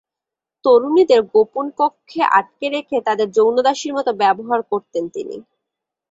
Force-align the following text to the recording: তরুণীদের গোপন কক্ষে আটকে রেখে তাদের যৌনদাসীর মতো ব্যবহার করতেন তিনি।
তরুণীদের 0.65 1.21
গোপন 1.33 1.65
কক্ষে 1.79 2.21
আটকে 2.37 2.67
রেখে 2.69 2.97
তাদের 3.07 3.27
যৌনদাসীর 3.31 3.93
মতো 3.97 4.11
ব্যবহার 4.21 4.59
করতেন 4.71 5.03
তিনি। 5.15 5.35